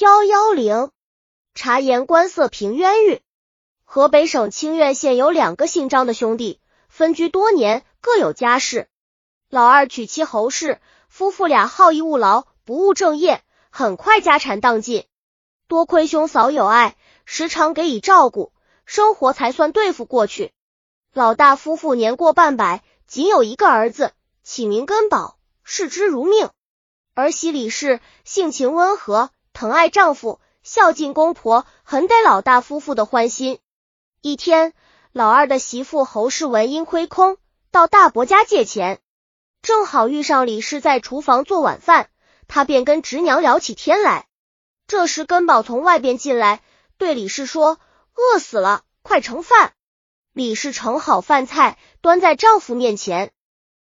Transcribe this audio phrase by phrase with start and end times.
[0.00, 0.92] 幺幺零，
[1.56, 3.20] 察言观色平冤狱。
[3.82, 8.86] 河北省清苑县有两个姓张的兄弟，分居多年，各有家室。
[9.50, 15.04] 老二娶妻侯氏，夫妇俩好逸恶劳，不务正业，很快家产荡尽。
[15.66, 18.52] 多亏兄嫂有爱，时常给予照顾，
[18.84, 20.52] 生活才算对付过去。
[21.12, 24.12] 老大夫妇年过半百，仅有一个儿子，
[24.44, 26.50] 起名根宝，视之如命。
[27.14, 29.32] 儿媳李氏性情温和。
[29.58, 33.58] 疼爱丈夫，孝敬公婆，很得老大夫妇的欢心。
[34.22, 34.72] 一天，
[35.10, 37.38] 老二的媳妇侯氏闻因亏空，
[37.72, 39.00] 到大伯家借钱，
[39.60, 42.08] 正好遇上李氏在厨房做晚饭，
[42.46, 44.28] 他便跟侄娘聊起天来。
[44.86, 46.62] 这时，根宝从外边进来，
[46.96, 47.80] 对李氏说
[48.14, 49.72] ：“饿死了，快盛饭。”
[50.32, 53.32] 李氏盛好饭菜，端在丈夫面前。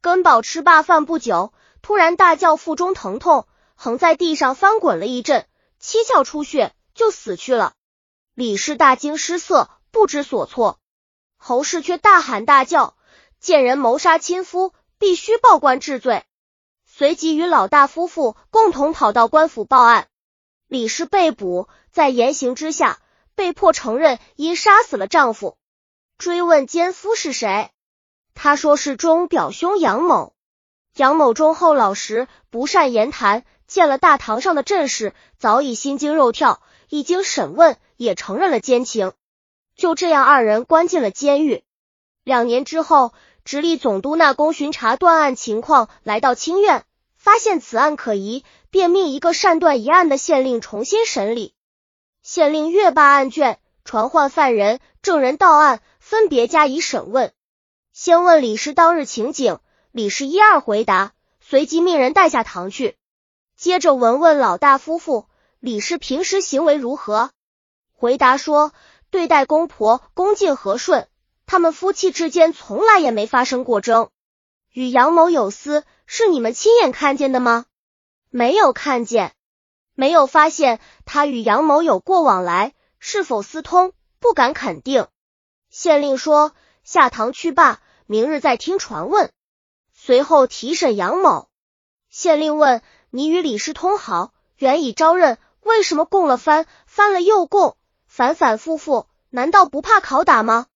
[0.00, 5.44] 根宝吃罢饭不久，突然大叫腹中疼痛，横在地上翻滚了一阵。
[5.78, 7.74] 七窍出血，就死去了。
[8.34, 10.78] 李氏大惊失色，不知所措。
[11.36, 12.96] 侯氏却大喊大叫
[13.40, 16.24] ：“见人谋杀亲夫，必须报官治罪。”
[16.86, 20.08] 随即与老大夫妇共同跑到官府报案。
[20.66, 23.00] 李氏被捕，在严刑之下，
[23.34, 25.58] 被迫承认因杀死了丈夫。
[26.18, 27.70] 追问奸夫是谁，
[28.34, 30.35] 他说是钟表兄杨某。
[30.96, 33.44] 杨某忠厚老实，不善言谈。
[33.66, 36.62] 见了大堂上的阵势，早已心惊肉跳。
[36.88, 39.12] 一经审问，也承认了奸情。
[39.76, 41.64] 就这样，二人关进了监狱。
[42.24, 43.12] 两年之后，
[43.44, 46.84] 直隶总督那公巡查断案情况，来到清苑，
[47.16, 51.52] 发现此案可疑，便命一个善断疑案的县令重新审理。
[52.22, 57.32] 县令阅罢案卷，传唤犯人、证人到案，分别加以审问。
[57.92, 59.58] 先问李氏当日情景，
[59.96, 62.98] 李氏一二回答，随即命人带下堂去。
[63.56, 65.26] 接着闻问老大夫妇
[65.58, 67.30] 李氏平时行为如何，
[67.94, 68.74] 回答说
[69.08, 71.08] 对待公婆恭敬和顺，
[71.46, 74.10] 他们夫妻之间从来也没发生过争。
[74.70, 77.64] 与杨某有私，是你们亲眼看见的吗？
[78.28, 79.32] 没有看见，
[79.94, 85.06] 没有发现他与杨某有过往来，是否私通，不敢肯定。
[85.70, 86.52] 县令说
[86.84, 89.32] 下堂去罢，明日再听传问。
[90.06, 91.48] 随后提审杨某，
[92.08, 92.80] 县令问。
[93.10, 100.66] 你与李氏通好，原已招认，为什么供了翻，翻了又供，反反复复，难道不怕拷打吗？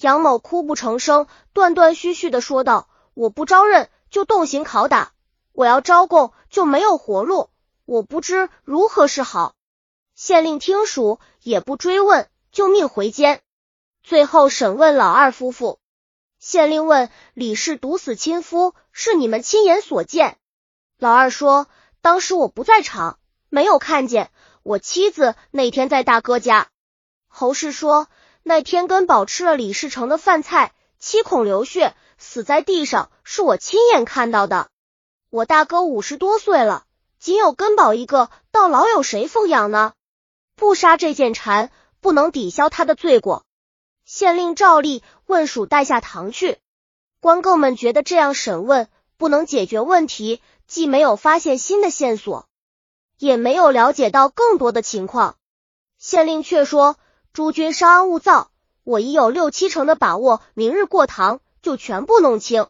[0.00, 5.12] 杨某哭不成声，断断续续的说道：“我不招认就动刑拷打，
[5.52, 7.50] 我要招供就没有活路，
[7.84, 9.54] 我不知如何是好。”
[10.16, 13.40] 县令听属，也不追问，就命回监。
[14.02, 15.78] 最后审问老二夫妇，
[16.44, 20.36] 县令问李氏毒死亲夫，是你们亲眼所见？
[20.98, 21.68] 老二说
[22.02, 23.18] ：“当时我不在场，
[23.48, 24.30] 没有看见。
[24.62, 26.68] 我妻子那天在大哥家。”
[27.28, 28.08] 侯氏说
[28.44, 34.68] ：“那天根宝吃了李世成的饭菜，七孔流血，死在地上，是我亲眼看到的。
[35.30, 36.84] 我大哥五十多岁了，
[37.18, 39.94] 仅有根宝一个，到老有谁奉养呢？
[40.56, 41.72] 不杀这件蝉，
[42.02, 43.46] 不能抵消他的罪过。”
[44.04, 46.58] 县令照例问属带下堂去。
[47.20, 50.40] 官更们觉得这样审问不能解决问题。
[50.66, 52.48] 既没有发现新的线索，
[53.18, 55.36] 也没有了解到更多的情况。
[55.98, 56.96] 县令却说
[57.34, 58.50] ：“诸君稍安勿躁，
[58.82, 62.66] 我已有六七成的把握，明日过堂就全部弄清。”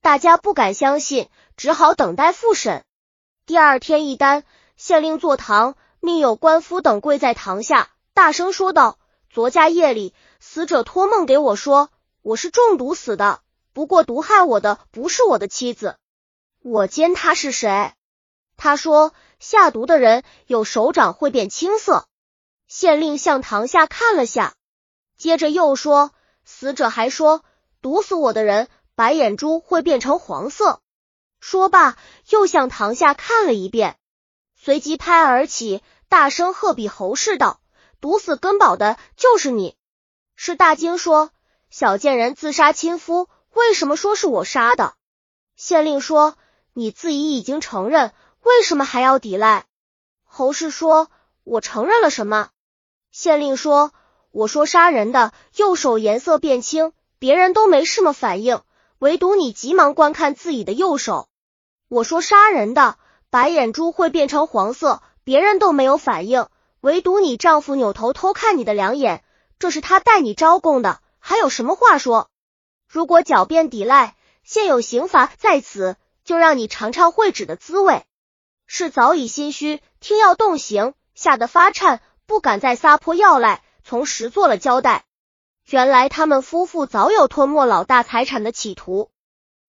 [0.00, 2.84] 大家不敢相信，只好等待复审。
[3.44, 4.42] 第二天一单，
[4.78, 8.98] 县令坐堂，命有官夫等跪在堂下，大声说道
[9.28, 10.14] ：“昨家夜里，
[10.48, 11.90] 死者托梦给我说，
[12.22, 13.40] 我是中毒死的，
[13.72, 15.96] 不过毒害我的不是我的妻子。”
[16.62, 17.92] 我奸他是谁？
[18.56, 22.06] 他说下毒的人有手掌会变青色。
[22.68, 24.54] 县令向堂下看了下，
[25.18, 26.12] 接着又说
[26.44, 27.44] 死者还说
[27.82, 30.80] 毒死我的人白眼珠会变成黄色。
[31.40, 31.98] 说罢
[32.30, 33.98] 又向堂下看了一遍，
[34.54, 37.60] 随即拍案而起，大声喝比侯氏道
[38.00, 39.76] ：“毒死根宝的就是你！”
[40.36, 41.30] 是大惊说
[41.70, 44.94] ：“小贱人自杀亲夫，为什么说是我杀的？”
[45.56, 46.36] 县令说。
[46.78, 48.12] 你自己已经承认，
[48.42, 49.64] 为什么还要抵赖？
[50.24, 51.10] 侯氏说
[51.42, 52.50] ：“我承认了什么？”
[53.10, 53.94] 县令说
[54.30, 58.60] ：“我说杀人的右手颜色变青，别人都没什么反应，
[58.98, 61.28] 唯独你急忙观看自己的右手。
[61.88, 62.98] 我说杀人的
[63.30, 66.46] 白眼珠会变成黄色，别人都没有反应，
[66.82, 69.24] 唯独你丈夫扭头偷看你的两眼，
[69.58, 72.28] 这是他带你招供的，还有什么话说？
[72.88, 78.04] 如果狡辩抵赖，现有刑罚在此。”就让你尝尝会纸的滋味。
[78.66, 85.04] 是早已心虚，听要动刑，吓得发颤，不敢再撒泼要赖，从实做了交代。
[85.66, 89.12] 原来他们夫妇早有吞没老大财产的企图，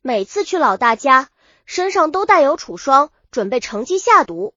[0.00, 1.28] 每次去老大家，
[1.66, 4.54] 身上都带有楚霜，准备乘机下毒。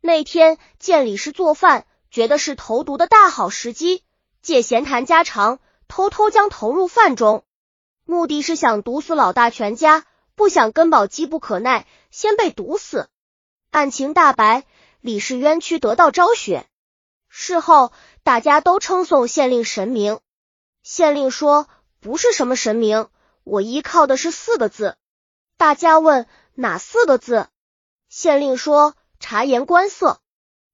[0.00, 4.04] 那天见李氏做饭，觉得是投毒的大好时机，
[4.44, 5.58] 借闲谈家常，
[5.88, 7.44] 偷偷将投入饭中，
[8.04, 10.04] 目的是想毒死老大全家，
[10.34, 13.08] 不想根宝机不可耐，先被毒死。
[13.70, 14.64] 案情大白，
[15.00, 16.66] 李氏冤屈得到昭雪。
[17.26, 17.90] 事后
[18.22, 20.20] 大家都称颂县令神明，
[20.82, 21.66] 县令说
[22.00, 23.08] 不是什么神明，
[23.44, 24.98] 我依靠的是四个字。
[25.56, 27.48] 大家问哪四个字？
[28.08, 28.94] 县令说。
[29.20, 30.20] 察言观色，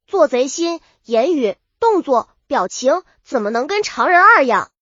[0.08, 4.72] 做贼心，言语、动作、表情怎么能跟常人二样？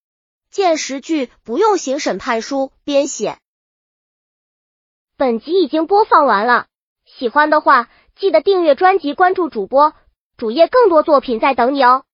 [0.50, 3.36] 见十句不用行审判书编写。
[5.18, 6.68] 本集已经播放完了，
[7.04, 9.92] 喜欢的话记得订阅专辑，关注主播
[10.38, 12.06] 主页，更多作品在等你哦。